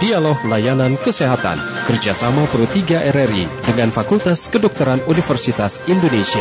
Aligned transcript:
Dialog 0.00 0.48
Layanan 0.48 0.96
Kesehatan 0.96 1.60
kerjasama 1.84 2.48
Pro 2.48 2.64
3 2.64 3.12
RRI 3.12 3.44
dengan 3.68 3.92
Fakultas 3.92 4.48
Kedokteran 4.48 5.04
Universitas 5.04 5.76
Indonesia. 5.92 6.40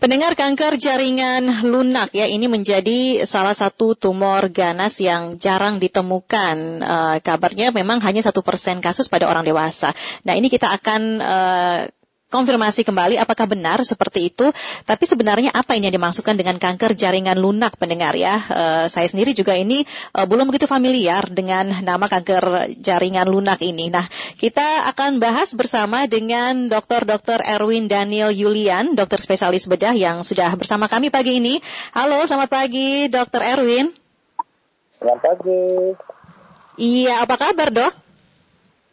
Pendengar 0.00 0.32
kanker 0.32 0.80
jaringan 0.80 1.68
lunak 1.68 2.08
ya 2.16 2.24
ini 2.24 2.48
menjadi 2.48 3.28
salah 3.28 3.52
satu 3.52 3.92
tumor 3.92 4.48
ganas 4.48 4.96
yang 4.96 5.36
jarang 5.36 5.76
ditemukan. 5.76 6.56
Uh, 6.80 7.16
kabarnya 7.20 7.68
memang 7.68 8.00
hanya 8.00 8.24
satu 8.24 8.40
persen 8.40 8.80
kasus 8.80 9.12
pada 9.12 9.28
orang 9.28 9.44
dewasa. 9.44 9.92
Nah 10.24 10.32
ini 10.40 10.48
kita 10.48 10.72
akan 10.72 11.20
uh, 11.20 11.80
konfirmasi 12.26 12.82
kembali 12.82 13.22
apakah 13.22 13.46
benar 13.46 13.78
seperti 13.86 14.34
itu. 14.34 14.50
Tapi 14.82 15.04
sebenarnya 15.06 15.54
apa 15.54 15.78
ini 15.78 15.88
yang 15.88 15.96
dimaksudkan 16.02 16.34
dengan 16.34 16.58
kanker 16.58 16.98
jaringan 16.98 17.38
lunak 17.38 17.78
pendengar 17.78 18.18
ya? 18.18 18.42
Uh, 18.50 18.84
saya 18.90 19.06
sendiri 19.06 19.32
juga 19.32 19.54
ini 19.54 19.86
uh, 20.14 20.26
belum 20.26 20.50
begitu 20.50 20.66
familiar 20.66 21.26
dengan 21.30 21.70
nama 21.86 22.06
kanker 22.10 22.76
jaringan 22.82 23.30
lunak 23.30 23.62
ini. 23.62 23.90
Nah, 23.90 24.06
kita 24.38 24.90
akan 24.90 25.22
bahas 25.22 25.54
bersama 25.54 26.10
dengan 26.10 26.66
Dr. 26.66 27.06
Dr. 27.06 27.42
Erwin 27.46 27.86
Daniel 27.86 28.34
Yulian, 28.34 28.98
dokter 28.98 29.22
spesialis 29.22 29.70
bedah 29.70 29.94
yang 29.94 30.26
sudah 30.26 30.50
bersama 30.58 30.90
kami 30.90 31.14
pagi 31.14 31.38
ini. 31.38 31.62
Halo, 31.94 32.26
selamat 32.26 32.50
pagi 32.50 33.06
Dr. 33.06 33.42
Erwin. 33.42 33.94
Selamat 34.98 35.20
pagi. 35.22 35.62
Iya, 36.76 37.24
apa 37.24 37.40
kabar 37.40 37.72
dok? 37.72 38.05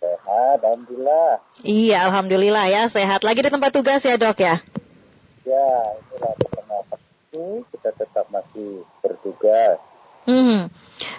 Sehat, 0.03 0.59
Alhamdulillah. 0.59 1.39
Iya, 1.63 1.97
Alhamdulillah 2.11 2.65
ya. 2.67 2.83
Sehat 2.91 3.23
lagi 3.23 3.39
di 3.39 3.47
tempat 3.47 3.71
tugas 3.71 4.03
ya 4.03 4.19
dok 4.19 4.35
ya? 4.35 4.59
Ya, 5.47 5.69
itulah 5.95 6.35
kenapa 6.51 6.99
kita 7.31 7.89
tetap 7.95 8.27
masih 8.27 8.83
bertugas. 8.99 9.79
Hmm, 10.27 10.67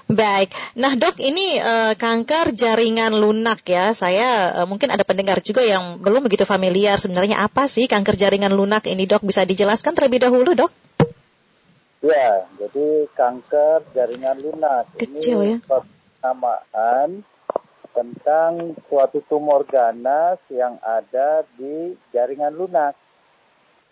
baik. 0.08 0.52
Nah 0.76 0.92
dok, 1.00 1.16
ini 1.16 1.56
uh, 1.64 1.96
kanker 1.96 2.52
jaringan 2.52 3.16
lunak 3.16 3.64
ya. 3.64 3.96
Saya 3.96 4.52
uh, 4.52 4.66
mungkin 4.68 4.92
ada 4.92 5.04
pendengar 5.04 5.40
juga 5.40 5.64
yang 5.64 6.00
belum 6.04 6.28
begitu 6.28 6.44
familiar 6.44 7.00
sebenarnya 7.00 7.40
apa 7.40 7.64
sih 7.72 7.88
kanker 7.88 8.20
jaringan 8.20 8.52
lunak 8.52 8.84
ini 8.84 9.08
dok? 9.08 9.24
Bisa 9.24 9.48
dijelaskan 9.48 9.96
terlebih 9.96 10.28
dahulu 10.28 10.52
dok? 10.52 10.72
Ya, 12.04 12.44
jadi 12.60 13.08
kanker 13.16 13.96
jaringan 13.96 14.44
lunak 14.44 14.92
Kecil 15.00 15.40
ini 15.40 15.50
ya. 15.56 15.56
penamaan 16.20 17.24
tentang 17.94 18.74
suatu 18.90 19.22
tumor 19.30 19.62
ganas 19.64 20.42
yang 20.50 20.76
ada 20.82 21.46
di 21.54 21.94
jaringan 22.10 22.52
lunak. 22.52 22.98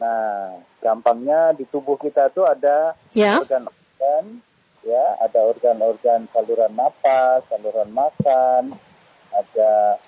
Nah, 0.03 0.59
gampangnya 0.83 1.55
di 1.55 1.63
tubuh 1.71 1.95
kita 1.95 2.35
tuh 2.35 2.43
ada 2.43 2.99
Ya. 3.15 3.39
organ-organ, 3.39 4.43
ya, 4.83 5.05
ada 5.23 5.41
organ-organ 5.47 6.27
saluran 6.35 6.75
napas, 6.75 7.47
saluran 7.47 7.91
makan, 7.95 8.75
ada 9.31 10.03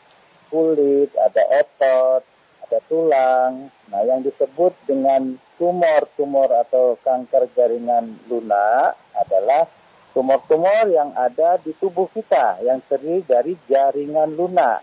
kulit, 0.51 1.15
ada 1.15 1.43
otot, 1.63 2.23
ada 2.67 2.79
tulang. 2.91 3.71
Nah, 3.95 4.03
yang 4.03 4.27
disebut 4.27 4.75
dengan 4.91 5.39
tumor-tumor 5.55 6.51
atau 6.67 6.99
kanker 7.07 7.47
jaringan 7.55 8.19
lunak 8.27 8.99
adalah 9.15 9.71
tumor-tumor 10.15 10.87
yang 10.95 11.11
ada 11.19 11.59
di 11.59 11.75
tubuh 11.75 12.07
kita 12.15 12.63
yang 12.63 12.79
terdiri 12.87 13.27
dari 13.27 13.53
jaringan 13.67 14.39
lunak. 14.39 14.81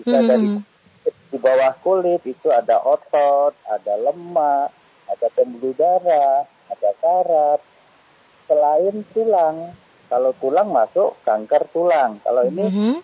Bisa 0.00 0.24
Hmm. 0.24 0.26
dari 0.26 0.48
di 1.30 1.38
bawah 1.38 1.76
kulit 1.84 2.24
itu 2.24 2.48
ada 2.48 2.80
otot, 2.80 3.52
ada 3.68 3.94
lemak, 4.00 4.72
ada 5.06 5.28
pembuluh 5.36 5.76
darah, 5.76 6.48
ada 6.72 6.90
saraf. 6.98 7.60
Selain 8.48 8.96
tulang, 9.12 9.76
kalau 10.08 10.32
tulang 10.40 10.72
masuk 10.72 11.20
kanker 11.22 11.68
tulang. 11.70 12.22
Kalau 12.24 12.42
ini 12.48 12.64
Mhm. 12.64 12.96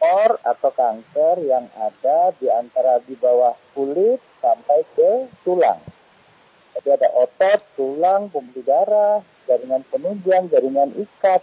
tumor 0.00 0.40
atau 0.42 0.70
kanker 0.72 1.36
yang 1.46 1.68
ada 1.78 2.32
di 2.40 2.48
antara 2.48 2.98
di 3.04 3.14
bawah 3.14 3.54
kulit 3.76 4.18
sampai 4.40 4.82
ke 4.96 5.30
tulang. 5.46 5.78
Jadi 6.72 6.88
ada 6.88 7.08
otot, 7.20 7.60
tulang, 7.76 8.32
pembuluh 8.32 8.64
darah, 8.64 9.20
jaringan 9.48 9.82
penunjang, 9.88 10.48
jaringan 10.50 10.90
ikat. 10.96 11.42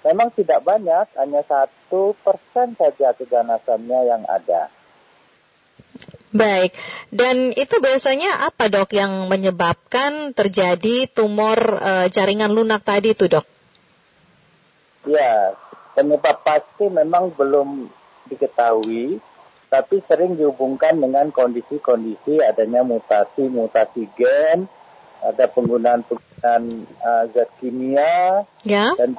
Memang 0.00 0.32
tidak 0.32 0.64
banyak, 0.64 1.12
hanya 1.20 1.44
satu 1.44 2.16
persen 2.24 2.72
saja 2.80 3.12
keganasannya 3.12 4.00
yang 4.08 4.24
ada. 4.24 4.72
Baik. 6.30 6.72
Dan 7.10 7.50
itu 7.52 7.82
biasanya 7.82 8.46
apa 8.46 8.70
dok 8.70 8.94
yang 8.94 9.26
menyebabkan 9.26 10.30
terjadi 10.32 11.10
tumor 11.10 11.58
eh, 11.82 12.06
jaringan 12.08 12.54
lunak 12.54 12.86
tadi 12.86 13.12
itu 13.12 13.26
dok? 13.26 13.44
Ya, 15.10 15.58
penyebab 15.98 16.40
pasti 16.46 16.86
memang 16.86 17.34
belum 17.34 17.90
diketahui, 18.30 19.18
tapi 19.66 20.02
sering 20.06 20.38
dihubungkan 20.38 21.02
dengan 21.02 21.34
kondisi-kondisi 21.34 22.38
adanya 22.42 22.86
mutasi-mutasi 22.86 24.02
gen, 24.14 24.70
ada 25.20 25.44
penggunaan-penggunaan 25.52 26.64
uh, 27.00 27.24
zat 27.32 27.50
kimia, 27.60 28.44
Ya. 28.64 28.92
dan 28.96 29.16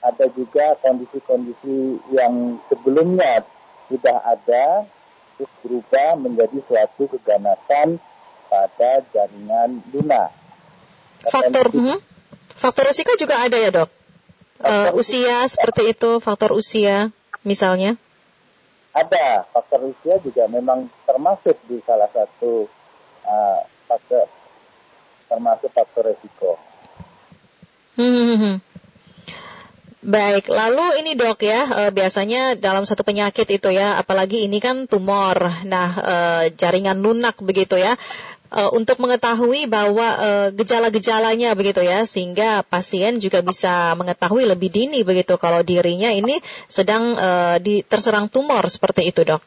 ada 0.00 0.26
juga 0.32 0.78
kondisi-kondisi 0.80 2.00
yang 2.14 2.56
sebelumnya 2.70 3.44
sudah 3.90 4.16
ada 4.24 4.86
terus 5.36 5.52
berubah 5.62 6.18
menjadi 6.18 6.58
suatu 6.66 7.06
keganasan 7.12 8.02
pada 8.48 8.90
jaringan 9.14 9.82
lunak. 9.94 10.30
Faktor, 11.28 11.70
Potensi- 11.70 11.94
mhm. 11.94 11.98
faktor 12.58 12.84
risiko 12.90 13.12
juga 13.18 13.42
ada 13.42 13.56
ya 13.58 13.70
dok? 13.70 13.90
Faktor 14.58 14.92
usia 14.98 15.46
seperti 15.46 15.82
itu, 15.94 16.10
faktor 16.18 16.50
usia 16.56 17.14
misalnya? 17.46 17.94
Ada 18.94 19.46
faktor 19.54 19.94
usia 19.94 20.18
juga 20.18 20.50
memang 20.50 20.90
termasuk 21.06 21.54
di 21.70 21.78
salah 21.86 22.10
satu 22.10 22.66
uh, 23.22 23.60
faktor 23.86 24.26
termasuk 25.28 25.70
faktor 25.70 26.10
resiko. 26.10 26.56
Hmm. 27.98 28.58
Baik, 29.98 30.46
lalu 30.46 31.02
ini 31.02 31.18
dok 31.18 31.42
ya, 31.42 31.66
eh, 31.84 31.90
biasanya 31.90 32.54
dalam 32.54 32.86
satu 32.86 33.02
penyakit 33.02 33.50
itu 33.50 33.68
ya, 33.74 33.98
apalagi 33.98 34.46
ini 34.46 34.62
kan 34.62 34.86
tumor, 34.86 35.36
nah 35.66 35.90
eh, 35.98 36.44
jaringan 36.54 37.02
lunak 37.02 37.36
begitu 37.44 37.76
ya, 37.76 37.94
Eh, 38.48 38.70
untuk 38.72 38.96
mengetahui 38.96 39.68
bahwa 39.68 40.08
gejala-gejalanya 40.56 41.52
begitu 41.52 41.84
ya, 41.84 42.08
sehingga 42.08 42.64
pasien 42.64 43.20
juga 43.20 43.44
bisa 43.44 43.92
mengetahui 43.92 44.48
lebih 44.48 44.72
dini 44.72 45.04
begitu 45.04 45.36
kalau 45.36 45.60
dirinya 45.60 46.08
ini 46.08 46.40
sedang 46.64 47.12
di, 47.60 47.84
terserang 47.84 48.32
tumor 48.32 48.64
seperti 48.72 49.04
itu 49.04 49.20
dok. 49.20 49.44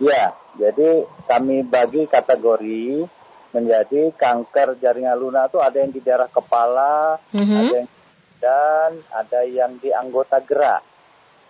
Ya, 0.00 0.32
jadi 0.56 1.04
kami 1.28 1.68
bagi 1.68 2.08
kategori 2.08 3.12
menjadi 3.54 4.10
kanker 4.14 4.78
jaringan 4.82 5.18
lunak 5.18 5.50
itu 5.50 5.58
ada 5.62 5.76
yang 5.78 5.92
di 5.92 6.00
daerah 6.02 6.30
kepala, 6.30 7.20
Mhm. 7.32 7.56
ada 7.56 7.76
yang 7.76 7.88
dan 8.36 8.90
ada 9.10 9.40
yang 9.48 9.72
di 9.80 9.90
anggota 9.90 10.38
gerak. 10.44 10.84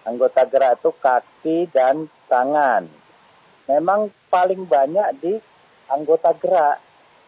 Anggota 0.07 0.47
gerak 0.47 0.79
itu 0.79 0.91
kaki 0.95 1.59
dan 1.75 2.07
tangan. 2.31 2.87
Memang 3.67 4.15
paling 4.31 4.63
banyak 4.71 5.09
di 5.19 5.35
anggota 5.91 6.31
gerak. 6.39 6.79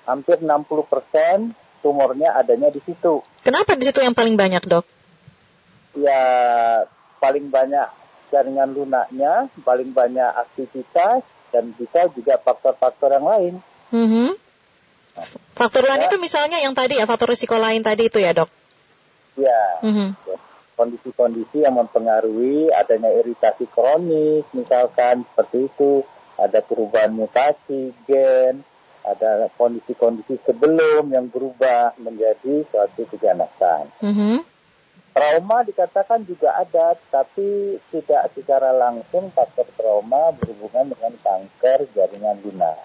Hampir 0.06 0.40
60% 0.40 1.52
tumornya 1.82 2.38
adanya 2.38 2.70
di 2.70 2.80
situ. 2.80 3.20
Kenapa 3.42 3.74
di 3.74 3.84
situ 3.84 3.98
yang 4.00 4.14
paling 4.14 4.38
banyak 4.38 4.62
dok? 4.64 4.86
Ya 5.98 6.22
paling 7.18 7.50
banyak 7.50 7.86
jaringan 8.30 8.72
lunaknya, 8.72 9.50
paling 9.66 9.90
banyak 9.90 10.30
aktivitas 10.38 11.26
dan 11.50 11.74
bisa 11.74 12.06
juga 12.14 12.38
faktor-faktor 12.38 13.10
yang 13.10 13.26
lain. 13.26 13.54
Mhm. 13.90 14.47
Faktor 15.58 15.82
lain 15.90 16.06
Ya. 16.06 16.08
itu 16.08 16.16
misalnya 16.22 16.62
yang 16.62 16.70
tadi 16.70 17.02
ya, 17.02 17.04
faktor 17.10 17.34
risiko 17.34 17.58
lain 17.58 17.82
tadi 17.82 18.06
itu 18.06 18.22
ya 18.22 18.30
dok. 18.30 18.46
Ya, 19.34 19.82
Mhm. 19.82 20.14
kondisi-kondisi 20.78 21.66
yang 21.66 21.74
mempengaruhi 21.74 22.70
adanya 22.70 23.10
iritasi 23.10 23.66
kronis, 23.66 24.46
misalkan 24.54 25.26
seperti 25.26 25.66
itu, 25.66 26.06
ada 26.38 26.62
perubahan 26.62 27.10
mutasi 27.10 27.90
gen, 28.06 28.62
ada 29.02 29.50
kondisi-kondisi 29.58 30.38
sebelum 30.46 31.10
yang 31.10 31.26
berubah 31.26 31.98
menjadi 31.98 32.62
suatu 32.70 33.02
keganasan. 33.10 33.90
Mhm. 33.98 34.46
Trauma 35.10 35.66
dikatakan 35.66 36.22
juga 36.22 36.54
ada, 36.54 36.94
tapi 37.10 37.82
tidak 37.90 38.30
secara 38.38 38.70
langsung 38.70 39.34
faktor 39.34 39.66
trauma 39.74 40.30
berhubungan 40.38 40.94
dengan 40.94 41.18
kanker 41.18 41.90
jaringan 41.90 42.38
lunak. 42.46 42.78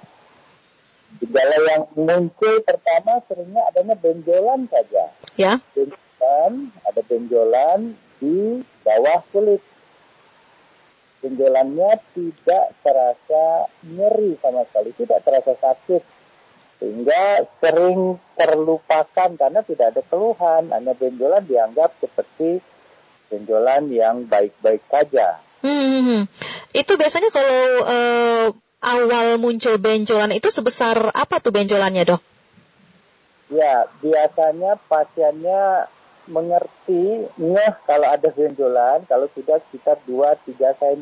Gejala 1.21 1.57
yang 1.69 1.83
muncul 1.93 2.63
pertama 2.65 3.21
seringnya 3.29 3.61
adanya 3.69 3.95
benjolan 3.99 4.65
saja. 4.71 5.13
Ya. 5.37 5.53
benjolan, 5.73 6.71
ada 6.87 7.01
benjolan 7.05 7.79
di 8.17 8.63
bawah 8.81 9.21
kulit. 9.29 9.61
Benjolannya 11.23 12.03
tidak 12.11 12.65
terasa 12.83 13.71
nyeri 13.87 14.35
sama 14.41 14.67
sekali, 14.67 14.91
tidak 14.97 15.19
terasa 15.23 15.53
sakit. 15.55 16.03
sehingga 16.83 17.47
sering 17.63 18.19
terlupakan 18.35 19.29
karena 19.39 19.63
tidak 19.63 19.95
ada 19.95 20.03
keluhan, 20.03 20.67
hanya 20.67 20.91
benjolan 20.91 21.47
dianggap 21.47 21.95
seperti 22.03 22.59
benjolan 23.31 23.87
yang 23.87 24.27
baik-baik 24.27 24.83
saja. 24.91 25.39
Hmm, 25.63 25.71
hmm, 25.71 26.03
hmm. 26.03 26.21
itu 26.75 26.91
biasanya 26.99 27.31
kalau 27.31 27.61
uh, 27.87 28.45
awal 28.83 29.39
muncul 29.39 29.79
benjolan 29.79 30.35
itu 30.35 30.51
sebesar 30.51 31.15
apa 31.15 31.39
tuh 31.39 31.55
benjolannya 31.55 32.03
dok? 32.03 32.21
Ya, 33.49 33.87
biasanya 34.03 34.75
pasiennya 34.91 35.87
mengerti 36.27 37.27
ngeh 37.35 37.73
kalau 37.83 38.07
ada 38.07 38.29
benjolan 38.31 39.03
kalau 39.07 39.27
sudah 39.31 39.59
sekitar 39.67 39.99
2-3 40.07 40.79
cm. 40.79 41.01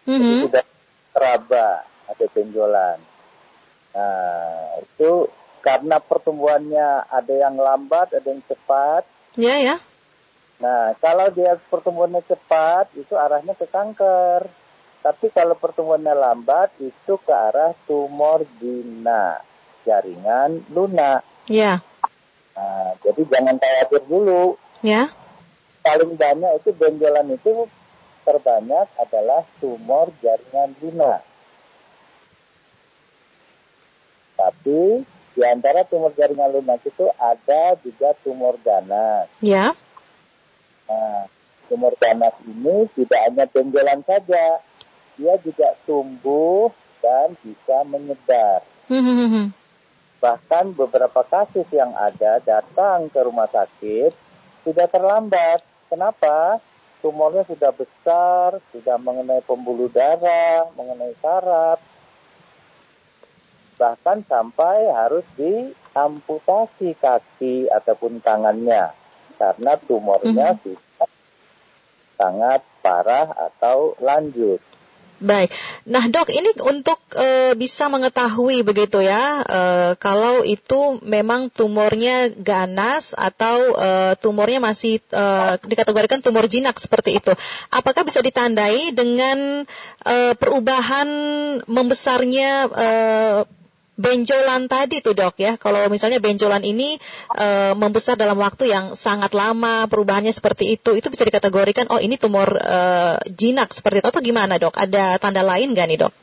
Mm-hmm. 0.00 0.48
sudah 0.48 0.64
teraba 1.12 1.84
ada 2.08 2.26
benjolan. 2.32 2.98
Nah, 3.94 4.80
itu 4.82 5.28
karena 5.60 6.00
pertumbuhannya 6.00 7.04
ada 7.06 7.34
yang 7.34 7.60
lambat, 7.60 8.16
ada 8.16 8.26
yang 8.26 8.42
cepat. 8.48 9.04
Ya, 9.36 9.60
ya. 9.60 9.76
Nah, 10.60 10.96
kalau 10.98 11.28
dia 11.32 11.56
pertumbuhannya 11.68 12.24
cepat, 12.24 12.92
itu 12.96 13.14
arahnya 13.16 13.54
ke 13.56 13.68
kanker. 13.68 14.48
Tapi 15.00 15.32
kalau 15.32 15.56
pertumbuhannya 15.56 16.12
lambat, 16.12 16.76
itu 16.76 17.16
ke 17.24 17.32
arah 17.32 17.72
tumor 17.88 18.44
gina, 18.60 19.40
jaringan 19.88 20.60
lunak. 20.68 21.24
Ya. 21.48 21.80
Nah, 22.52 22.92
jadi 23.00 23.24
jangan 23.24 23.56
khawatir 23.56 24.02
dulu. 24.04 24.60
Ya. 24.84 25.08
Paling 25.80 26.20
banyak 26.20 26.60
itu 26.60 26.70
benjolan 26.76 27.32
itu 27.32 27.64
terbanyak 28.28 28.86
adalah 29.00 29.48
tumor 29.56 30.12
jaringan 30.20 30.76
lunak. 30.84 31.24
Tapi 34.36 35.00
di 35.32 35.42
antara 35.48 35.88
tumor 35.88 36.12
jaringan 36.12 36.52
lunak 36.60 36.84
itu 36.84 37.08
ada 37.16 37.72
juga 37.80 38.12
tumor 38.20 38.60
ganas. 38.60 39.32
Ya. 39.40 39.72
Nah, 40.84 41.24
tumor 41.72 41.96
ganas 41.96 42.36
ini 42.44 42.84
tidak 42.92 43.20
hanya 43.30 43.44
benjolan 43.48 44.04
saja, 44.04 44.60
dia 45.20 45.36
juga 45.44 45.76
tumbuh 45.84 46.72
dan 47.04 47.36
bisa 47.44 47.84
menyebar. 47.84 48.64
Hmm, 48.88 49.52
Bahkan 50.20 50.72
beberapa 50.72 51.20
kasus 51.28 51.68
yang 51.68 51.92
ada 51.92 52.40
datang 52.40 53.12
ke 53.12 53.20
rumah 53.20 53.48
sakit 53.52 54.16
sudah 54.64 54.88
terlambat. 54.88 55.60
Kenapa? 55.92 56.60
Tumornya 57.00 57.44
sudah 57.48 57.72
besar, 57.72 58.60
sudah 58.72 58.96
mengenai 59.00 59.40
pembuluh 59.44 59.88
darah, 59.88 60.68
mengenai 60.76 61.16
saraf, 61.24 61.80
bahkan 63.80 64.20
sampai 64.28 64.92
harus 64.92 65.24
diamputasi 65.40 66.92
kaki 67.00 67.72
ataupun 67.72 68.20
tangannya 68.20 68.92
karena 69.40 69.72
tumornya 69.88 70.52
mm 70.52 70.56
-hmm. 70.60 70.62
sudah 70.76 71.08
sangat 72.20 72.60
parah 72.84 73.32
atau 73.48 73.96
lanjut. 74.04 74.60
Baik. 75.20 75.52
Nah, 75.84 76.08
Dok, 76.08 76.32
ini 76.32 76.56
untuk 76.64 76.96
e, 77.12 77.52
bisa 77.52 77.92
mengetahui 77.92 78.64
begitu 78.64 79.04
ya, 79.04 79.44
e, 79.44 79.60
kalau 80.00 80.40
itu 80.48 80.96
memang 81.04 81.52
tumornya 81.52 82.32
ganas 82.32 83.12
atau 83.12 83.76
e, 83.76 83.88
tumornya 84.16 84.64
masih 84.64 84.96
e, 84.96 85.24
dikategorikan 85.60 86.24
tumor 86.24 86.48
jinak 86.48 86.80
seperti 86.80 87.20
itu. 87.20 87.36
Apakah 87.68 88.08
bisa 88.08 88.24
ditandai 88.24 88.96
dengan 88.96 89.68
e, 90.08 90.16
perubahan 90.40 91.08
membesarnya 91.68 92.50
e, 92.72 92.88
benjolan 94.00 94.64
tadi 94.64 95.04
tuh 95.04 95.12
dok 95.12 95.36
ya. 95.36 95.60
Kalau 95.60 95.84
misalnya 95.92 96.16
benjolan 96.24 96.64
ini 96.64 96.96
e, 97.36 97.46
membesar 97.76 98.16
dalam 98.16 98.40
waktu 98.40 98.72
yang 98.72 98.96
sangat 98.96 99.36
lama, 99.36 99.84
perubahannya 99.86 100.32
seperti 100.32 100.72
itu, 100.80 100.96
itu 100.96 101.12
bisa 101.12 101.28
dikategorikan 101.28 101.92
oh 101.92 102.00
ini 102.00 102.16
tumor 102.16 102.56
e, 102.56 102.78
jinak 103.28 103.76
seperti 103.76 104.00
itu 104.00 104.08
atau 104.08 104.24
gimana 104.24 104.56
dok? 104.56 104.72
Ada 104.80 105.20
tanda 105.20 105.44
lain 105.44 105.76
nggak 105.76 105.86
nih 105.92 105.98
dok? 106.00 106.14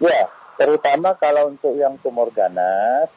Ya, 0.00 0.32
terutama 0.56 1.14
kalau 1.20 1.52
untuk 1.52 1.76
yang 1.76 2.00
tumor 2.00 2.32
ganas, 2.32 3.12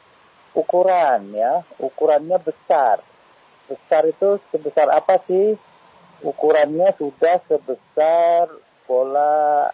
ukuran 0.52 1.31
ya, 1.31 1.63
ukurannya 1.80 2.38
besar. 2.44 3.00
Besar 3.66 4.06
itu 4.06 4.38
sebesar 4.52 4.92
apa 4.92 5.18
sih? 5.25 5.56
Ukurannya 6.22 6.92
sudah 7.00 7.42
sebesar 7.48 8.52
bola 8.86 9.72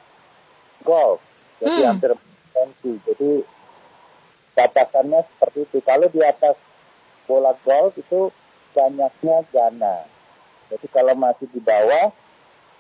golf. 0.86 1.20
Jadi 1.60 1.80
hmm. 1.82 1.90
hampir 1.90 2.12
senti. 2.52 2.94
Jadi 3.06 3.32
batasannya 4.58 5.24
seperti 5.36 5.60
itu. 5.68 5.78
Kalau 5.84 6.08
di 6.12 6.22
atas 6.22 6.56
bola 7.26 7.56
golf 7.64 7.96
itu 7.96 8.32
banyaknya 8.76 9.44
gana. 9.52 10.04
Jadi 10.72 10.88
kalau 10.88 11.14
masih 11.16 11.48
di 11.52 11.60
bawah 11.60 12.16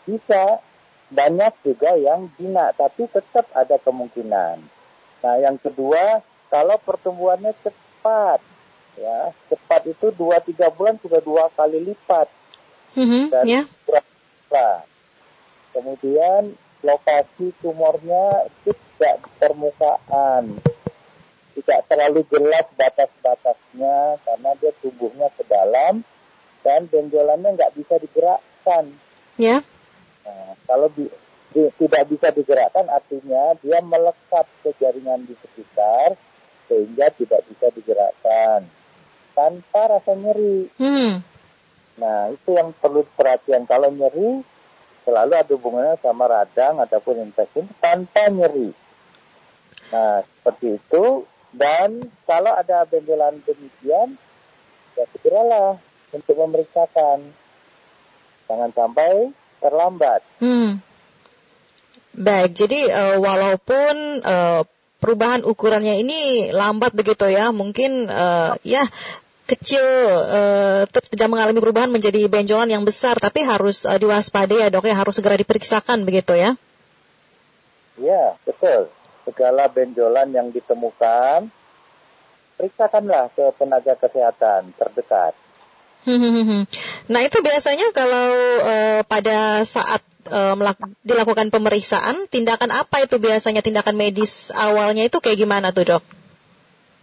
bisa 0.08 0.64
banyak 1.12 1.52
juga 1.68 2.00
yang 2.00 2.32
jinak, 2.40 2.80
tapi 2.80 3.04
tetap 3.12 3.44
ada 3.52 3.76
kemungkinan. 3.84 4.64
Nah, 5.22 5.36
yang 5.44 5.60
kedua, 5.60 6.24
kalau 6.48 6.80
pertumbuhannya 6.80 7.52
cepat, 7.60 8.40
ya 8.96 9.32
cepat 9.48 9.82
itu 9.92 10.12
dua 10.16 10.40
tiga 10.44 10.68
bulan 10.72 11.00
sudah 11.00 11.24
dua 11.24 11.48
kali 11.56 11.80
lipat 11.80 12.28
mm-hmm, 12.96 13.24
dan 13.32 13.46
yeah. 13.48 13.66
Kemudian 15.72 16.52
lokasi 16.84 17.56
tumornya 17.64 18.52
tidak 18.68 19.16
di 19.24 19.32
permukaan, 19.40 20.60
tidak 21.56 21.80
terlalu 21.92 22.22
jelas 22.32 22.66
batas-batasnya 22.76 24.22
karena 24.24 24.50
dia 24.60 24.72
tumbuhnya 24.80 25.28
ke 25.36 25.44
dalam 25.48 26.04
dan 26.62 26.86
benjolannya 26.88 27.58
nggak 27.58 27.74
bisa 27.76 27.98
digerakkan. 27.98 28.94
Ya. 29.36 29.66
Nah, 30.26 30.54
kalau 30.70 30.88
di, 30.94 31.10
di, 31.52 31.62
tidak 31.82 32.04
bisa 32.08 32.30
digerakkan 32.32 32.88
artinya 32.88 33.58
dia 33.60 33.82
melekat 33.82 34.46
ke 34.62 34.70
jaringan 34.78 35.26
di 35.26 35.34
sekitar 35.42 36.16
sehingga 36.70 37.12
tidak 37.12 37.42
bisa 37.50 37.68
digerakkan 37.74 38.70
tanpa 39.36 39.82
rasa 39.98 40.14
nyeri. 40.16 40.70
Hmm. 40.78 41.20
Nah 42.00 42.32
itu 42.32 42.50
yang 42.56 42.72
perlu 42.78 43.04
perhatian 43.18 43.68
kalau 43.68 43.92
nyeri 43.92 44.46
selalu 45.02 45.34
ada 45.34 45.52
hubungannya 45.58 45.98
sama 46.00 46.30
radang 46.30 46.78
ataupun 46.80 47.26
infeksi 47.26 47.66
tanpa 47.82 48.30
nyeri. 48.30 48.70
Nah 49.92 50.24
seperti 50.24 50.78
itu 50.80 51.26
dan 51.52 52.08
kalau 52.24 52.56
ada 52.56 52.88
benjolan 52.88 53.44
demikian, 53.44 54.16
ya 54.96 55.04
segeralah 55.12 55.76
untuk 56.16 56.36
memeriksakan. 56.40 57.36
Jangan 58.48 58.72
sampai 58.72 59.32
terlambat. 59.60 60.24
Hmm. 60.40 60.80
Baik, 62.12 62.52
jadi 62.56 62.92
uh, 62.92 63.18
walaupun 63.24 64.20
uh, 64.24 64.68
perubahan 65.00 65.48
ukurannya 65.48 66.04
ini 66.04 66.52
lambat 66.52 66.92
begitu 66.92 67.28
ya, 67.32 67.56
mungkin 67.56 68.12
uh, 68.12 68.60
ya 68.68 68.84
kecil 69.48 69.84
uh, 70.28 70.84
tidak 70.88 71.28
mengalami 71.32 71.60
perubahan 71.60 71.92
menjadi 71.92 72.28
benjolan 72.28 72.68
yang 72.68 72.84
besar, 72.84 73.16
tapi 73.20 73.44
harus 73.44 73.88
uh, 73.88 73.96
diwaspadai 73.96 74.68
ya 74.68 74.68
dok 74.68 74.88
ya, 74.88 74.96
harus 74.96 75.16
segera 75.16 75.40
diperiksakan 75.40 76.04
begitu 76.04 76.36
ya? 76.36 76.56
Ya, 78.00 78.36
betul 78.44 78.92
segala 79.32 79.72
benjolan 79.72 80.28
yang 80.36 80.52
ditemukan, 80.52 81.48
periksakanlah 82.60 83.32
ke 83.32 83.48
tenaga 83.56 83.96
kesehatan 83.96 84.76
terdekat. 84.76 85.34
Nah 87.12 87.22
itu 87.28 87.38
biasanya 87.44 87.92
kalau 87.92 88.28
uh, 88.64 89.02
pada 89.04 89.62
saat 89.68 90.02
uh, 90.32 90.56
dilakukan 91.04 91.52
pemeriksaan, 91.52 92.26
tindakan 92.32 92.72
apa 92.72 93.04
itu 93.04 93.20
biasanya 93.20 93.60
tindakan 93.60 94.00
medis 94.00 94.48
awalnya 94.56 95.04
itu 95.06 95.20
kayak 95.20 95.38
gimana 95.44 95.76
tuh 95.76 95.92
dok? 95.92 96.04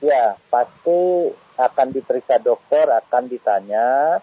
Ya 0.00 0.38
pasti 0.48 1.34
akan 1.58 1.86
diperiksa 1.92 2.40
dokter, 2.40 2.88
akan 2.88 3.28
ditanya, 3.28 4.18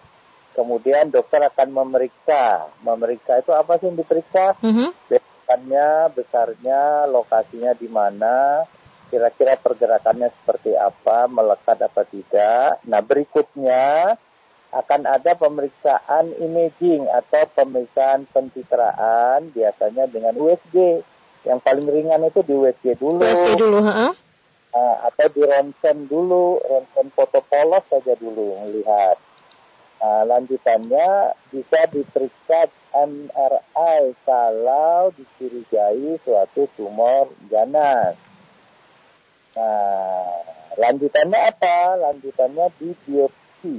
kemudian 0.58 1.12
dokter 1.12 1.44
akan 1.44 1.68
memeriksa. 1.70 2.72
Memeriksa 2.82 3.38
itu 3.40 3.52
apa 3.54 3.78
sih 3.78 3.92
yang 3.92 4.00
diperiksa? 4.00 4.58
Mm-hmm 4.60 4.90
pergerakannya, 5.46 6.10
besarnya, 6.10 7.06
lokasinya 7.06 7.72
di 7.78 7.86
mana, 7.86 8.66
kira-kira 9.06 9.54
pergerakannya 9.54 10.34
seperti 10.42 10.74
apa, 10.74 11.30
melekat 11.30 11.78
apa 11.86 12.02
tidak. 12.10 12.82
Nah 12.90 12.98
berikutnya 12.98 14.18
akan 14.74 15.00
ada 15.06 15.38
pemeriksaan 15.38 16.34
imaging 16.42 17.06
atau 17.06 17.46
pemeriksaan 17.54 18.26
pencitraan 18.34 19.54
biasanya 19.54 20.10
dengan 20.10 20.34
USG. 20.34 21.06
Yang 21.46 21.60
paling 21.62 21.86
ringan 21.86 22.26
itu 22.26 22.42
di 22.42 22.54
USG 22.58 22.98
dulu. 22.98 23.22
USG 23.22 23.54
dulu, 23.54 23.78
ha? 23.86 24.10
Nah, 24.76 24.94
atau 25.06 25.30
di 25.30 25.46
ronsen 25.46 26.10
dulu, 26.10 26.58
ronsen 26.58 27.06
foto 27.14 27.38
polos 27.46 27.86
saja 27.86 28.18
dulu 28.18 28.58
melihat. 28.66 29.14
Nah, 29.96 30.28
lanjutannya 30.28 31.32
bisa 31.48 31.80
diperiksa 31.88 32.68
MRI 32.92 34.16
kalau 34.28 35.12
dicurigai 35.16 36.20
suatu 36.20 36.68
tumor 36.76 37.32
ganas. 37.48 38.16
Nah, 39.56 40.36
lanjutannya 40.76 41.40
apa? 41.48 41.78
Lanjutannya 41.96 42.66
di 42.76 42.92
biopsi. 43.08 43.74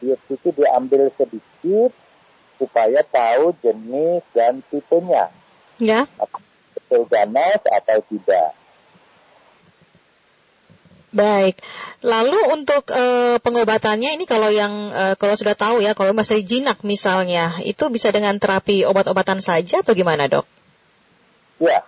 Biopsi 0.00 0.32
itu 0.40 0.48
diambil 0.56 1.12
sedikit 1.12 1.92
supaya 2.56 3.04
tahu 3.04 3.52
jenis 3.60 4.24
dan 4.32 4.64
tipenya. 4.72 5.28
Ya. 5.80 6.08
Betul 6.76 7.04
ganas 7.08 7.60
atau 7.68 8.00
tidak. 8.08 8.59
Baik. 11.10 11.58
Lalu 12.06 12.38
untuk 12.54 12.86
e, 12.86 13.36
pengobatannya 13.42 14.14
ini 14.14 14.30
kalau 14.30 14.46
yang 14.46 14.94
e, 14.94 15.04
kalau 15.18 15.34
sudah 15.34 15.58
tahu 15.58 15.82
ya 15.82 15.98
kalau 15.98 16.14
masih 16.14 16.46
jinak 16.46 16.86
misalnya 16.86 17.58
itu 17.66 17.90
bisa 17.90 18.14
dengan 18.14 18.38
terapi 18.38 18.86
obat-obatan 18.86 19.42
saja 19.42 19.82
atau 19.82 19.90
gimana 19.98 20.30
dok? 20.30 20.46
Ya, 21.58 21.82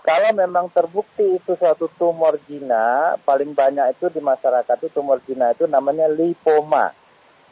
kalau 0.00 0.32
memang 0.32 0.72
terbukti 0.72 1.36
itu 1.36 1.52
suatu 1.52 1.92
tumor 2.00 2.40
jina, 2.48 3.20
paling 3.28 3.52
banyak 3.52 3.92
itu 3.92 4.08
di 4.08 4.24
masyarakat 4.24 4.76
itu 4.80 4.88
tumor 4.88 5.20
jina 5.20 5.52
itu 5.52 5.68
namanya 5.68 6.08
lipoma. 6.08 6.96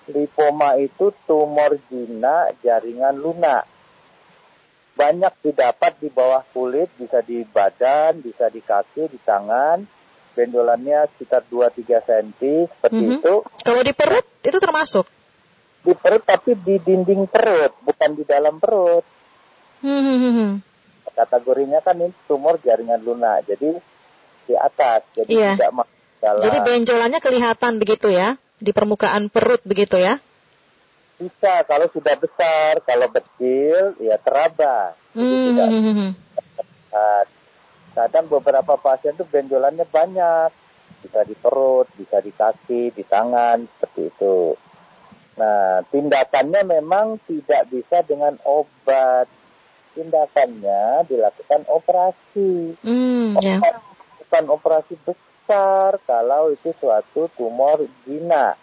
Lipoma 0.09 0.81
itu 0.81 1.13
tumor 1.29 1.77
jina 1.93 2.49
jaringan 2.65 3.21
lunak. 3.21 3.69
Banyak 4.97 5.37
didapat 5.45 6.01
di 6.01 6.09
bawah 6.09 6.43
kulit, 6.49 6.89
bisa 6.97 7.21
di 7.21 7.45
badan, 7.45 8.25
bisa 8.25 8.49
di 8.49 8.65
kaki, 8.65 9.13
di 9.13 9.21
tangan 9.21 10.00
benjolannya 10.41 11.05
sekitar 11.13 11.45
2-3 11.53 12.01
cm 12.01 12.33
seperti 12.73 12.97
mm 12.97 13.05
-hmm. 13.05 13.19
itu. 13.21 13.35
Kalau 13.61 13.83
di 13.85 13.93
perut 13.93 14.27
itu 14.41 14.59
termasuk? 14.59 15.07
Di 15.85 15.93
perut 15.93 16.25
tapi 16.25 16.57
di 16.57 16.81
dinding 16.81 17.29
perut, 17.29 17.77
bukan 17.85 18.11
di 18.17 18.25
dalam 18.25 18.57
perut. 18.57 19.05
Mm 19.85 20.01
-hmm. 20.01 20.51
Kategorinya 21.13 21.85
kan 21.85 22.01
ini 22.01 22.17
tumor 22.25 22.57
jaringan 22.65 23.05
lunak, 23.05 23.45
jadi 23.45 23.77
di 24.49 24.55
atas, 24.57 25.05
jadi 25.13 25.33
yeah. 25.37 25.55
tidak 25.61 25.73
masuk 25.77 25.99
dalam. 26.21 26.41
Jadi 26.41 26.59
benjolannya 26.65 27.21
kelihatan 27.21 27.73
begitu 27.77 28.09
ya, 28.09 28.41
di 28.57 28.71
permukaan 28.73 29.29
perut 29.29 29.61
begitu 29.69 30.01
ya? 30.01 30.17
Bisa, 31.21 31.69
kalau 31.69 31.93
sudah 31.93 32.17
besar, 32.17 32.81
kalau 32.89 33.13
kecil 33.13 34.01
ya 34.01 34.17
teraba. 34.17 34.97
Jadi 35.13 35.21
mm 35.21 35.81
-hmm. 35.85 36.11
tidak 36.17 36.49
terlihat 36.57 37.27
kadang 37.95 38.31
beberapa 38.31 38.79
pasien 38.79 39.15
itu 39.19 39.27
benjolannya 39.27 39.87
banyak 39.87 40.51
bisa 41.01 41.21
di 41.25 41.35
perut, 41.35 41.89
bisa 41.97 42.21
di 42.21 42.33
kaki, 42.33 42.93
di 42.93 43.03
tangan, 43.03 43.65
seperti 43.65 44.13
itu. 44.13 44.55
Nah, 45.41 45.81
tindakannya 45.89 46.63
memang 46.69 47.17
tidak 47.25 47.73
bisa 47.73 48.05
dengan 48.05 48.37
obat. 48.45 49.25
Tindakannya 49.97 51.09
dilakukan 51.09 51.65
operasi. 51.67 52.77
Mm, 52.85 53.41
yeah. 53.41 53.59
Bukan 54.21 54.45
operasi 54.53 54.95
besar 55.03 55.99
kalau 56.05 56.53
itu 56.53 56.71
suatu 56.77 57.33
tumor 57.35 57.83
gina. 58.05 58.55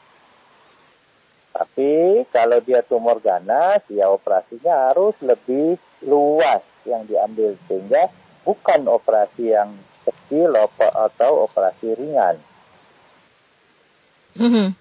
Tapi 1.51 2.23
kalau 2.29 2.61
dia 2.61 2.85
tumor 2.85 3.17
ganas, 3.17 3.81
ya 3.89 4.13
operasinya 4.13 4.93
harus 4.93 5.17
lebih 5.25 5.81
luas 6.05 6.61
yang 6.85 7.09
diambil 7.09 7.57
sehingga 7.65 8.13
bukan 8.47 8.87
operasi 8.87 9.51
yang 9.51 9.75
kecil 10.07 10.55
atau 10.79 11.43
operasi 11.43 11.91
ringan. 11.99 12.39
Hmm. 14.39 14.71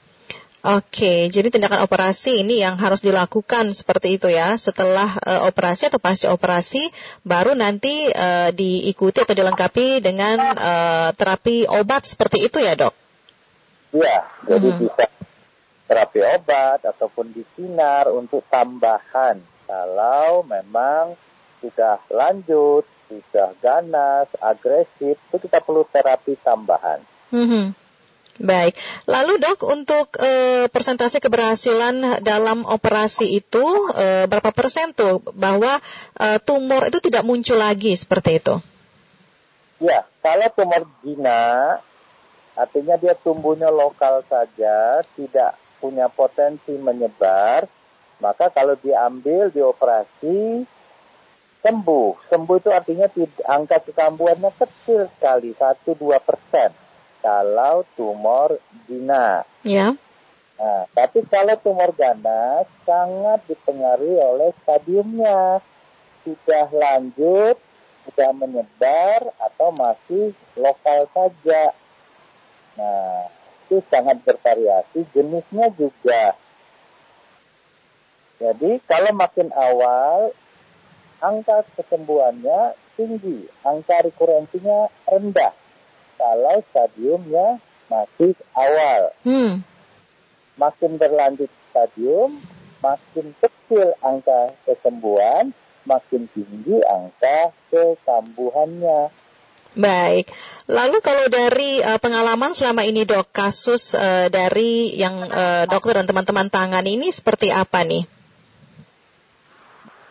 Oke, 0.67 1.31
jadi 1.31 1.47
tindakan 1.47 1.87
operasi 1.87 2.43
ini 2.43 2.59
yang 2.59 2.75
harus 2.75 2.99
dilakukan 2.99 3.71
seperti 3.71 4.19
itu 4.19 4.27
ya. 4.27 4.59
Setelah 4.59 5.15
uh, 5.23 5.47
operasi 5.47 5.87
atau 5.87 6.03
pasca 6.03 6.35
operasi, 6.35 6.91
baru 7.23 7.55
nanti 7.55 8.11
uh, 8.11 8.51
diikuti 8.51 9.23
atau 9.23 9.35
dilengkapi 9.35 10.03
dengan 10.03 10.43
uh, 10.43 11.15
terapi 11.15 11.71
obat 11.71 12.07
seperti 12.07 12.51
itu 12.51 12.59
ya 12.59 12.75
dok? 12.75 12.95
Iya, 13.95 14.27
jadi 14.43 14.69
hmm. 14.75 14.81
bisa 14.83 15.05
terapi 15.87 16.21
obat 16.35 16.83
ataupun 16.83 17.31
disinar 17.31 18.11
untuk 18.11 18.43
tambahan 18.51 19.39
kalau 19.71 20.43
memang 20.43 21.15
sudah 21.63 22.03
lanjut 22.11 22.83
sudah 23.09 23.55
ganas, 23.63 24.29
agresif, 24.43 25.17
itu 25.17 25.37
kita 25.39 25.63
perlu 25.63 25.87
terapi 25.87 26.35
tambahan. 26.43 27.01
Mm-hmm. 27.31 27.67
Baik, 28.37 28.77
lalu 29.09 29.41
dok 29.41 29.65
untuk 29.65 30.13
e, 30.21 30.67
persentase 30.69 31.25
keberhasilan 31.25 32.21
dalam 32.21 32.69
operasi 32.69 33.41
itu 33.41 33.65
e, 33.97 34.29
berapa 34.29 34.53
persen 34.53 34.93
tuh 34.93 35.25
bahwa 35.33 35.81
e, 36.21 36.37
tumor 36.45 36.85
itu 36.85 37.01
tidak 37.01 37.25
muncul 37.25 37.57
lagi 37.57 37.97
seperti 37.97 38.37
itu? 38.37 38.61
Ya, 39.81 40.05
kalau 40.21 40.53
tumor 40.53 40.85
gina 41.01 41.81
artinya 42.57 42.97
dia 43.01 43.17
tumbuhnya 43.17 43.73
lokal 43.73 44.21
saja, 44.29 45.01
tidak 45.17 45.57
punya 45.81 46.09
potensi 46.13 46.77
menyebar, 46.77 47.69
maka 48.21 48.49
kalau 48.49 48.77
diambil 48.81 49.53
dioperasi 49.53 50.65
sembuh. 51.67 52.31
Sembuh 52.31 52.57
itu 52.63 52.71
artinya 52.71 53.11
angka 53.51 53.83
kekambuhannya 53.83 54.55
kecil 54.55 55.11
sekali, 55.19 55.51
1-2 55.59 55.99
persen. 56.23 56.71
Kalau 57.19 57.83
tumor 57.99 58.63
gina. 58.87 59.43
Ya. 59.67 59.99
Nah, 60.57 60.87
tapi 60.95 61.27
kalau 61.27 61.59
tumor 61.59 61.91
ganas 61.99 62.71
sangat 62.87 63.43
dipengaruhi 63.51 64.15
oleh 64.15 64.55
stadiumnya. 64.63 65.59
Sudah 66.23 66.71
lanjut, 66.71 67.59
sudah 68.07 68.31
menyebar, 68.35 69.35
atau 69.43 69.75
masih 69.75 70.31
lokal 70.55 71.11
saja. 71.11 71.75
Nah, 72.79 73.27
itu 73.67 73.83
sangat 73.91 74.23
bervariasi. 74.23 75.03
Jenisnya 75.11 75.75
juga. 75.75 76.39
Jadi 78.37 78.79
kalau 78.87 79.11
makin 79.17 79.49
awal 79.51 80.31
angka 81.21 81.65
kesembuhannya 81.77 82.77
tinggi, 82.97 83.49
angka 83.65 84.05
rekurensinya 84.05 84.89
rendah. 85.09 85.55
Kalau 86.17 86.57
stadiumnya 86.73 87.61
masih 87.93 88.33
awal. 88.57 89.13
Hmm. 89.23 89.63
Makin 90.57 90.97
berlanjut 90.97 91.53
stadium, 91.69 92.41
makin 92.81 93.37
kecil 93.37 93.93
angka 94.01 94.57
kesembuhan, 94.65 95.53
makin 95.85 96.29
tinggi 96.33 96.81
angka 96.81 97.53
kekambuhannya. 97.69 99.13
Baik, 99.77 100.33
lalu 100.73 101.05
kalau 101.05 101.29
dari 101.29 101.85
uh, 101.85 102.01
pengalaman 102.01 102.57
selama 102.57 102.89
ini 102.89 103.05
dok, 103.05 103.29
kasus 103.29 103.93
uh, 103.93 104.33
dari 104.33 104.97
yang 104.97 105.21
uh, 105.29 105.69
dokter 105.69 106.01
dan 106.01 106.09
teman-teman 106.09 106.49
tangan 106.49 106.89
ini 106.89 107.13
seperti 107.13 107.53
apa 107.53 107.85
nih? 107.85 108.16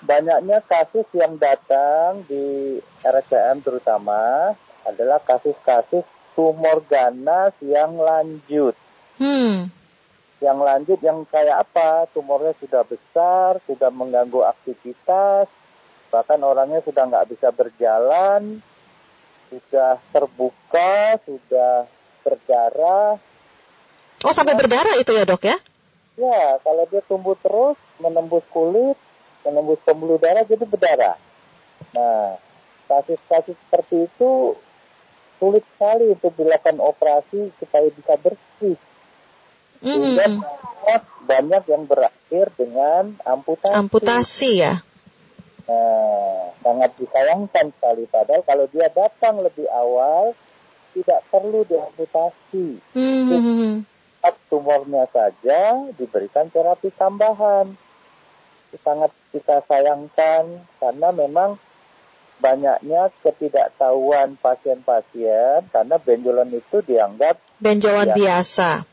Banyaknya 0.06 0.62
kasus 0.64 1.10
yang 1.18 1.36
datang 1.42 2.22
di 2.30 2.78
RSCM 3.02 3.66
terutama 3.66 4.54
adalah 4.86 5.18
kasus-kasus 5.26 6.06
tumor 6.38 6.86
ganas 6.86 7.52
yang 7.66 7.98
lanjut. 7.98 8.78
Hmm. 9.18 9.74
Yang 10.40 10.60
lanjut 10.62 11.00
yang 11.02 11.26
kayak 11.26 11.66
apa? 11.66 12.06
Tumornya 12.14 12.54
sudah 12.62 12.86
besar, 12.86 13.58
sudah 13.66 13.90
mengganggu 13.90 14.46
aktivitas, 14.46 15.50
bahkan 16.14 16.40
orangnya 16.46 16.86
sudah 16.86 17.10
nggak 17.10 17.28
bisa 17.34 17.50
berjalan, 17.50 18.62
sudah 19.50 19.98
terbuka, 20.14 21.18
sudah 21.26 21.90
berdarah. 22.22 23.18
Oh 24.22 24.34
sampai 24.36 24.54
berdarah 24.54 24.96
itu 25.02 25.12
ya 25.16 25.26
dok 25.26 25.44
ya? 25.48 25.58
Ya, 26.16 26.56
kalau 26.64 26.88
dia 26.88 27.04
tumbuh 27.04 27.36
terus 27.44 27.76
menembus 28.00 28.44
kulit, 28.48 28.96
menembus 29.46 29.80
pembuluh 29.86 30.18
darah 30.18 30.42
jadi 30.42 30.66
berdarah. 30.66 31.18
Nah, 31.94 32.42
kasus-kasus 32.90 33.56
seperti 33.56 34.10
itu 34.10 34.58
sulit 35.38 35.64
sekali 35.76 36.12
untuk 36.12 36.34
dilakukan 36.34 36.80
operasi 36.82 37.54
supaya 37.62 37.88
bisa 37.94 38.14
bersih. 38.18 38.78
Sehingga 39.84 40.26
mm. 40.32 40.42
banyak 41.30 41.64
yang 41.70 41.84
berakhir 41.86 42.46
dengan 42.58 43.14
amputasi. 43.22 43.76
Amputasi 43.76 44.52
ya. 44.66 44.74
Nah, 45.70 46.56
sangat 46.62 46.92
disayangkan 46.98 47.66
sekali. 47.76 48.04
Padahal 48.10 48.42
kalau 48.42 48.66
dia 48.72 48.88
datang 48.90 49.44
lebih 49.46 49.70
awal, 49.70 50.34
tidak 50.98 51.22
perlu 51.30 51.62
diamputasi. 51.68 52.82
Mm. 52.98 53.86
Tumornya 54.50 55.06
saja 55.14 55.86
diberikan 55.94 56.50
terapi 56.50 56.90
tambahan 56.98 57.78
sangat 58.84 59.12
kita 59.32 59.64
sayangkan 59.68 60.64
karena 60.82 61.10
memang 61.14 61.62
banyaknya 62.36 63.16
ketidaktahuan 63.24 64.36
pasien-pasien 64.42 65.72
karena 65.72 65.96
benjolan 65.96 66.52
itu 66.52 66.84
dianggap 66.84 67.40
benjolan 67.64 68.12
biasa. 68.12 68.84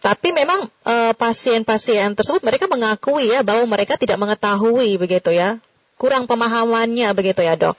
Tapi 0.00 0.28
memang 0.32 0.64
pasien 0.82 1.62
pasien-pasien 1.62 2.16
tersebut 2.16 2.40
mereka 2.40 2.64
mengakui 2.66 3.28
ya 3.28 3.44
bahwa 3.44 3.68
mereka 3.68 4.00
tidak 4.00 4.16
mengetahui 4.16 4.96
begitu 4.96 5.30
ya, 5.30 5.60
kurang 6.00 6.24
pemahamannya 6.24 7.12
begitu 7.12 7.44
ya 7.44 7.54
dok. 7.54 7.76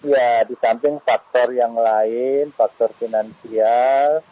Ya, 0.00 0.44
di 0.48 0.56
samping 0.60 0.96
faktor 1.00 1.52
yang 1.52 1.76
lain, 1.76 2.52
faktor 2.56 2.88
finansial, 2.96 4.24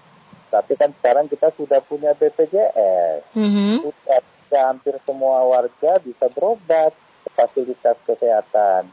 tapi 0.49 0.73
kan 0.81 0.93
sekarang 0.97 1.29
kita 1.29 1.53
sudah 1.57 1.81
punya 1.85 2.17
BPJS. 2.17 3.37
Mhm. 3.37 3.85
Sudah 3.85 4.21
hampir 4.57 4.97
semua 5.05 5.45
warga 5.45 6.01
bisa 6.01 6.31
berobat 6.33 6.97
ke 7.25 7.29
fasilitas 7.37 7.97
kesehatan. 8.09 8.89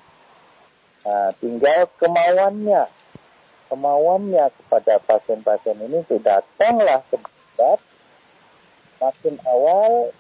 Nah, 1.06 1.30
tinggal 1.38 1.88
kemauannya, 2.02 2.90
kemauannya 3.72 4.46
kepada 4.60 5.00
pasien-pasien 5.00 5.78
ini 5.80 6.02
untuk 6.02 6.20
datanglah 6.20 7.06
ke 7.08 7.16
berobat. 7.16 7.80
Makin 9.00 9.36
awal, 9.46 10.12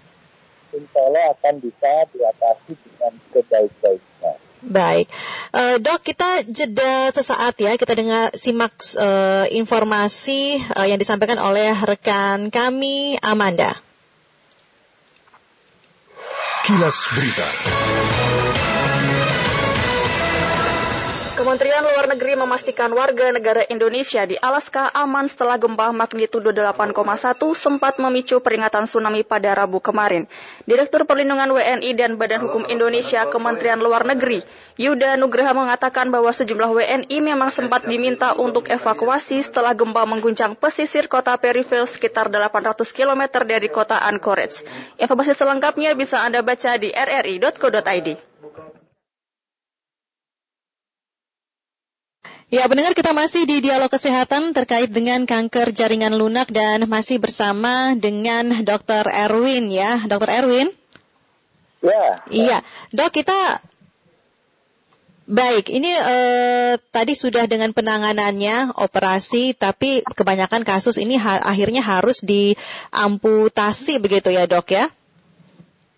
insya 0.71 0.99
Allah 1.03 1.25
akan 1.35 1.53
bisa 1.59 1.91
diatasi 2.13 2.73
dengan 2.77 3.13
sebaik-baiknya. 3.33 4.33
Baik, 4.65 5.07
Eh, 5.55 5.79
dok 5.79 6.03
kita 6.03 6.43
jeda 6.51 7.15
sesaat 7.15 7.55
ya 7.63 7.79
kita 7.79 7.95
dengar 7.95 8.35
simak 8.35 8.75
eh, 8.99 9.55
informasi 9.55 10.59
eh, 10.59 10.85
yang 10.91 10.99
disampaikan 10.99 11.39
oleh 11.39 11.71
rekan 11.71 12.51
kami 12.51 13.15
Amanda. 13.23 13.84
Kilas 16.65 16.97
Berita. 17.13 18.54
Kementerian 21.55 21.87
Luar 21.87 22.11
Negeri 22.11 22.35
memastikan 22.35 22.91
warga 22.91 23.31
negara 23.31 23.63
Indonesia 23.71 24.27
di 24.27 24.35
Alaska 24.35 24.91
aman 24.91 25.23
setelah 25.23 25.55
gempa 25.55 25.87
magnitudo 25.95 26.51
8,1 26.51 26.91
sempat 27.55 27.95
memicu 27.95 28.43
peringatan 28.43 28.83
tsunami 28.83 29.23
pada 29.23 29.55
Rabu 29.55 29.79
kemarin. 29.79 30.27
Direktur 30.67 31.07
Perlindungan 31.07 31.47
WNI 31.55 31.95
dan 31.95 32.19
Badan 32.19 32.43
Hukum 32.43 32.67
Indonesia 32.67 33.23
Kementerian 33.31 33.79
Luar 33.79 34.03
Negeri, 34.03 34.43
Yuda 34.75 35.15
Nugraha 35.15 35.55
mengatakan 35.55 36.11
bahwa 36.11 36.35
sejumlah 36.35 36.75
WNI 36.75 37.17
memang 37.23 37.47
sempat 37.55 37.87
diminta 37.87 38.35
untuk 38.35 38.67
evakuasi 38.67 39.39
setelah 39.39 39.71
gempa 39.71 40.03
mengguncang 40.03 40.59
pesisir 40.59 41.07
kota 41.07 41.39
Perivale 41.39 41.87
sekitar 41.87 42.27
800 42.27 42.83
km 42.91 43.47
dari 43.47 43.71
kota 43.71 43.95
Anchorage. 44.03 44.59
Informasi 44.99 45.31
selengkapnya 45.31 45.95
bisa 45.95 46.19
Anda 46.19 46.43
baca 46.43 46.75
di 46.75 46.91
rri.co.id. 46.91 48.34
Ya, 52.53 52.69
pendengar 52.69 52.93
kita 52.93 53.09
masih 53.11 53.49
di 53.49 53.57
dialog 53.57 53.89
kesehatan 53.89 54.53
terkait 54.53 54.93
dengan 54.93 55.25
kanker 55.25 55.73
jaringan 55.73 56.13
lunak 56.13 56.53
dan 56.53 56.85
masih 56.85 57.17
bersama 57.17 57.97
dengan 57.97 58.61
Dr. 58.61 59.09
Erwin 59.09 59.73
ya. 59.73 60.05
Dr. 60.05 60.29
Erwin? 60.29 60.69
Ya, 61.81 62.21
Iya, 62.29 62.57
dok 62.93 63.13
kita 63.13 63.61
baik. 65.25 65.73
Ini 65.73 65.89
eh, 65.89 66.73
tadi 66.93 67.13
sudah 67.17 67.49
dengan 67.49 67.73
penanganannya 67.73 68.77
operasi, 68.77 69.57
tapi 69.57 70.05
kebanyakan 70.05 70.61
kasus 70.65 71.01
ini 71.01 71.17
ha- 71.17 71.41
akhirnya 71.41 71.81
harus 71.81 72.21
diamputasi 72.21 73.97
begitu 73.97 74.29
ya 74.33 74.45
dok 74.45 74.69
ya? 74.69 74.85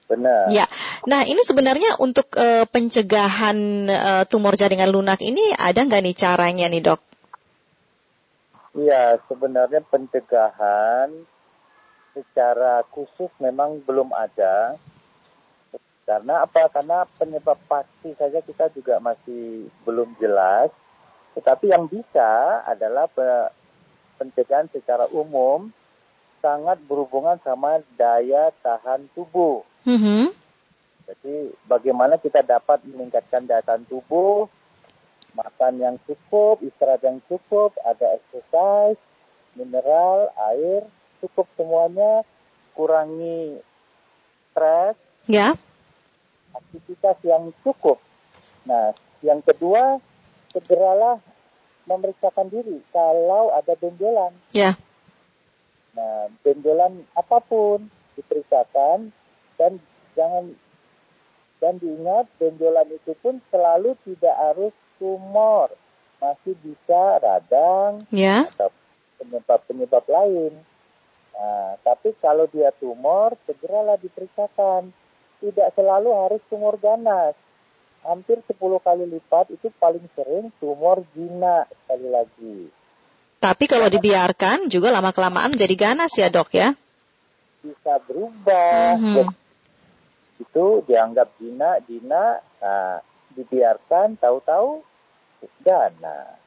Benar. 0.08 0.50
Ya. 0.50 0.66
Nah 1.06 1.28
ini 1.28 1.44
sebenarnya 1.44 2.00
untuk 2.00 2.32
eh, 2.40 2.64
pencegahan 2.68 3.58
eh, 3.92 4.24
tumor 4.32 4.56
jaringan 4.56 4.90
lunak 4.90 5.20
ini 5.22 5.54
ada 5.54 5.84
nggak 5.84 6.02
nih 6.04 6.16
caranya 6.18 6.66
nih 6.72 6.84
dok? 6.84 7.00
Iya, 8.78 9.18
sebenarnya 9.26 9.82
pencegahan 9.90 11.10
secara 12.16 12.86
khusus 12.94 13.30
memang 13.38 13.84
belum 13.84 14.14
ada. 14.16 14.78
Karena 16.08 16.48
apa? 16.48 16.72
Karena 16.72 17.04
penyebab 17.20 17.60
pasti 17.68 18.16
saja 18.16 18.40
kita 18.40 18.72
juga 18.72 19.04
masih 19.04 19.68
belum 19.84 20.16
jelas. 20.24 20.72
Tetapi 21.36 21.68
yang 21.68 21.92
bisa 21.92 22.64
adalah 22.64 23.12
pe- 23.12 23.52
pencegahan 24.16 24.72
secara 24.72 25.04
umum 25.12 25.68
sangat 26.40 26.80
berhubungan 26.88 27.36
sama 27.44 27.84
daya 28.00 28.56
tahan 28.64 29.12
tubuh. 29.12 29.67
Mhm. 29.86 30.34
Jadi 31.08 31.36
bagaimana 31.70 32.20
kita 32.20 32.44
dapat 32.44 32.84
meningkatkan 32.84 33.48
daya 33.48 33.64
tahan 33.64 33.88
tubuh, 33.88 34.52
makan 35.38 35.74
yang 35.80 35.96
cukup, 36.04 36.60
istirahat 36.66 37.00
yang 37.06 37.24
cukup, 37.32 37.72
ada 37.86 38.18
exercise, 38.20 39.00
mineral, 39.56 40.28
air, 40.52 40.84
cukup 41.24 41.48
semuanya, 41.56 42.28
kurangi 42.76 43.62
stres, 44.52 44.98
Ya. 45.32 45.56
aktivitas 46.52 47.18
yang 47.24 47.56
cukup. 47.64 48.02
Nah, 48.68 48.92
yang 49.24 49.40
kedua, 49.46 50.04
segeralah 50.52 51.24
memeriksakan 51.88 52.52
diri 52.52 52.84
kalau 52.92 53.56
ada 53.56 53.74
benjolan. 53.80 54.36
Ya. 54.52 54.76
Nah, 55.96 56.30
benjolan 56.44 57.08
apa 57.16 57.40
pun 57.42 57.88
diperiksakan 58.20 59.10
dan 59.58 59.82
jangan 60.14 60.54
dan 61.58 61.82
diingat 61.82 62.30
benjolan 62.38 62.88
itu 62.94 63.18
pun 63.18 63.42
selalu 63.50 63.98
tidak 64.06 64.36
harus 64.38 64.74
tumor, 65.02 65.74
masih 66.22 66.54
bisa 66.62 67.18
radang 67.22 68.06
Ya. 68.14 68.46
atau 68.54 68.70
penyebab-penyebab 69.18 70.06
lain. 70.06 70.54
Nah, 71.38 71.78
tapi 71.86 72.14
kalau 72.18 72.50
dia 72.50 72.74
tumor, 72.78 73.38
segeralah 73.46 73.98
diperiksakan. 74.02 74.90
Tidak 75.38 75.70
selalu 75.78 76.10
harus 76.18 76.42
tumor 76.50 76.82
ganas. 76.82 77.38
Hampir 78.02 78.42
10 78.50 78.82
kali 78.82 79.06
lipat 79.06 79.54
itu 79.54 79.70
paling 79.78 80.06
sering 80.18 80.50
tumor 80.58 81.06
jinak 81.14 81.70
sekali 81.86 82.10
lagi. 82.10 82.58
Tapi 83.38 83.70
kalau 83.70 83.86
dibiarkan 83.86 84.66
juga 84.66 84.90
lama-kelamaan 84.90 85.54
jadi 85.54 85.76
ganas 85.78 86.10
ya 86.18 86.34
dok 86.34 86.50
ya? 86.58 86.74
Bisa 87.62 88.02
berubah. 88.10 88.98
Mhm. 88.98 89.47
Itu 90.38 90.86
dianggap 90.86 91.34
jinak, 91.42 91.86
jinak, 91.90 92.46
nah, 92.62 93.02
dibiarkan, 93.34 94.18
tahu-tahu 94.22 94.82
ganas. 95.62 96.38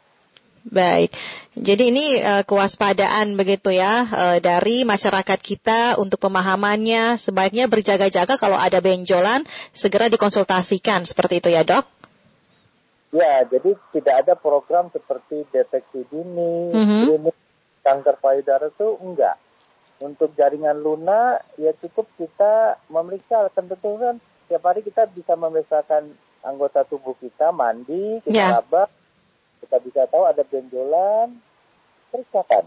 Baik, 0.61 1.16
jadi 1.57 1.88
ini 1.88 2.20
eh, 2.20 2.44
kewaspadaan 2.44 3.33
begitu 3.40 3.72
ya 3.72 4.05
eh, 4.05 4.38
dari 4.44 4.85
masyarakat 4.85 5.40
kita 5.40 5.96
untuk 5.96 6.20
pemahamannya 6.20 7.16
sebaiknya 7.16 7.64
berjaga-jaga 7.64 8.37
kalau 8.37 8.61
ada 8.61 8.85
benjolan 8.85 9.48
segera 9.72 10.12
dikonsultasikan 10.12 11.09
seperti 11.09 11.40
itu 11.40 11.48
ya 11.48 11.64
dok. 11.64 11.88
Ya, 13.11 13.42
jadi 13.48 13.72
tidak 13.90 14.14
ada 14.22 14.35
program 14.37 14.92
seperti 14.92 15.48
deteksi 15.50 16.05
dini, 16.12 16.70
Mhm. 16.76 17.09
screening 17.09 17.38
kanker 17.81 18.16
payudara 18.20 18.68
itu 18.68 18.88
enggak. 19.00 19.40
Untuk 20.00 20.32
jaringan 20.32 20.80
lunak, 20.80 21.44
ya 21.60 21.76
cukup 21.76 22.08
kita 22.16 22.80
memeriksa. 22.88 23.52
Tentu 23.52 23.76
kan 23.76 24.16
tiap 24.48 24.64
hari 24.64 24.80
kita 24.80 25.04
bisa 25.12 25.36
memeriksakan 25.36 26.16
anggota 26.40 26.88
tubuh 26.88 27.12
kita, 27.20 27.52
mandi, 27.52 28.24
kita 28.24 28.32
raba, 28.56 28.88
kita 29.60 29.76
bisa 29.84 30.08
tahu 30.08 30.24
ada 30.24 30.40
benjolan, 30.40 31.36
periksakan 32.08 32.64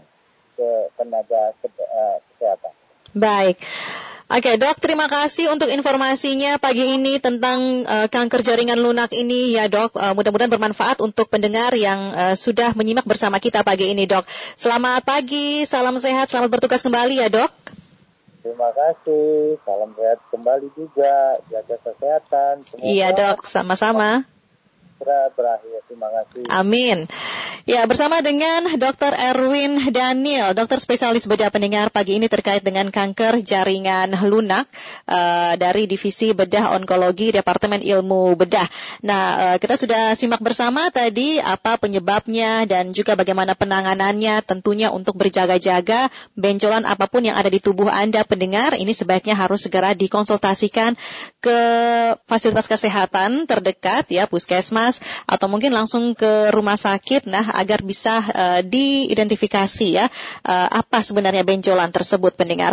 ke 0.54 0.68
tenaga 0.94 1.50
ke- 1.58 1.74
eh, 1.74 2.16
kesehatan. 2.30 2.72
Baik. 3.18 3.58
Oke 4.24 4.56
dok, 4.56 4.80
terima 4.80 5.04
kasih 5.04 5.52
untuk 5.52 5.68
informasinya 5.68 6.56
pagi 6.56 6.96
ini 6.96 7.20
tentang 7.20 7.84
eh, 7.84 8.08
kanker 8.08 8.40
jaringan 8.40 8.80
lunak 8.80 9.12
ini 9.12 9.52
ya 9.52 9.68
dok. 9.68 10.00
Eh, 10.00 10.12
mudah-mudahan 10.16 10.48
bermanfaat 10.48 11.04
untuk 11.04 11.28
pendengar 11.28 11.76
yang 11.76 12.08
eh, 12.16 12.32
sudah 12.32 12.72
menyimak 12.72 13.04
bersama 13.04 13.36
kita 13.36 13.60
pagi 13.60 13.92
ini 13.92 14.08
dok. 14.08 14.24
Selamat 14.56 15.04
pagi, 15.04 15.68
salam 15.68 16.00
sehat, 16.00 16.32
selamat 16.32 16.48
bertugas 16.56 16.80
kembali 16.80 17.20
ya 17.20 17.28
dok. 17.28 17.52
Terima 18.40 18.72
kasih, 18.72 19.60
salam 19.64 19.92
sehat 19.92 20.18
kembali 20.32 20.68
juga, 20.72 21.40
jaga 21.52 21.76
kesehatan. 21.84 22.54
Semoga 22.64 22.80
Iya 22.84 23.08
dok, 23.12 23.44
sama-sama. 23.44 24.24
segera 24.96 25.28
berakhir. 25.36 25.84
Terima 25.84 26.08
kasih. 26.08 26.42
Amin. 26.48 26.98
Ya, 27.64 27.80
bersama 27.88 28.20
dengan 28.20 28.76
Dr. 28.76 29.16
Erwin 29.16 29.88
Daniel, 29.88 30.52
dokter 30.52 30.76
spesialis 30.84 31.24
bedah 31.24 31.48
pendengar 31.48 31.88
pagi 31.88 32.20
ini 32.20 32.28
terkait 32.28 32.60
dengan 32.60 32.92
kanker 32.92 33.40
jaringan 33.40 34.12
lunak 34.28 34.68
eh, 35.08 35.56
dari 35.56 35.88
Divisi 35.88 36.36
Bedah 36.36 36.76
Onkologi 36.76 37.32
Departemen 37.32 37.80
Ilmu 37.80 38.36
Bedah. 38.36 38.68
Nah, 39.08 39.24
eh, 39.40 39.56
kita 39.56 39.80
sudah 39.80 40.12
simak 40.12 40.44
bersama 40.44 40.92
tadi 40.92 41.40
apa 41.40 41.80
penyebabnya 41.80 42.68
dan 42.68 42.92
juga 42.92 43.16
bagaimana 43.16 43.56
penanganannya. 43.56 44.44
Tentunya 44.44 44.92
untuk 44.92 45.16
berjaga-jaga 45.16 46.12
benjolan 46.36 46.84
apa 46.84 47.08
pun 47.08 47.24
yang 47.24 47.40
ada 47.40 47.48
di 47.48 47.64
tubuh 47.64 47.88
Anda 47.88 48.28
pendengar, 48.28 48.76
ini 48.76 48.92
sebaiknya 48.92 49.40
harus 49.40 49.64
segera 49.64 49.96
dikonsultasikan 49.96 51.00
ke 51.40 51.58
fasilitas 52.28 52.68
kesehatan 52.68 53.48
terdekat 53.48 54.12
ya, 54.12 54.28
puskesmas 54.28 55.00
atau 55.24 55.48
mungkin 55.48 55.72
langsung 55.72 56.12
ke 56.12 56.52
rumah 56.52 56.76
sakit 56.76 57.24
nah 57.24 57.53
agar 57.54 57.84
bisa 57.84 58.24
eh, 58.32 58.60
diidentifikasi 58.64 59.86
ya 59.92 60.06
eh, 60.48 60.68
apa 60.72 61.04
sebenarnya 61.04 61.44
benjolan 61.44 61.92
tersebut 61.92 62.32
pendengar. 62.38 62.72